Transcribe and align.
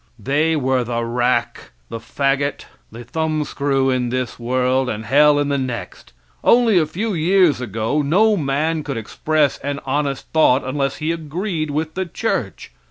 They 0.17 0.55
were 0.55 0.83
the 0.83 1.03
rack, 1.05 1.73
the 1.89 1.99
faggot, 1.99 2.65
the 2.91 3.03
thumbscrew 3.03 3.91
in 3.91 4.09
this 4.09 4.39
world, 4.39 4.89
and 4.89 5.05
hell 5.05 5.37
in 5.37 5.49
the 5.49 5.59
next. 5.59 6.11
Only 6.43 6.79
a 6.79 6.87
few 6.87 7.13
years 7.13 7.61
ago 7.61 8.01
no 8.01 8.35
man 8.35 8.81
could 8.83 8.97
express 8.97 9.59
an 9.59 9.79
honest 9.85 10.25
thought 10.33 10.63
unless 10.63 10.95
he 10.95 11.11
agreed 11.11 11.69
with 11.69 11.93
the 11.93 12.07
church. 12.07 12.71